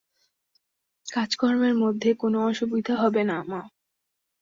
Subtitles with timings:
[1.07, 1.73] কাজকর্মের
[2.13, 3.61] কোনো অসুবিধা হবে না, মা।